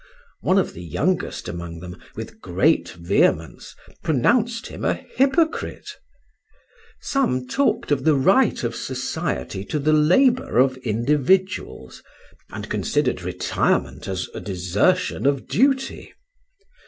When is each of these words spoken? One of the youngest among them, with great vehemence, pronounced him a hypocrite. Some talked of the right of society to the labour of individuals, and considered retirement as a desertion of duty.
One 0.41 0.57
of 0.57 0.73
the 0.73 0.81
youngest 0.81 1.47
among 1.47 1.79
them, 1.79 1.95
with 2.15 2.41
great 2.41 2.89
vehemence, 2.89 3.75
pronounced 4.01 4.65
him 4.65 4.83
a 4.83 4.95
hypocrite. 4.95 5.91
Some 7.01 7.47
talked 7.47 7.91
of 7.91 8.03
the 8.03 8.15
right 8.15 8.63
of 8.63 8.75
society 8.75 9.63
to 9.65 9.77
the 9.77 9.93
labour 9.93 10.57
of 10.57 10.75
individuals, 10.77 12.01
and 12.49 12.67
considered 12.67 13.21
retirement 13.21 14.07
as 14.07 14.27
a 14.33 14.39
desertion 14.39 15.27
of 15.27 15.47
duty. 15.47 16.11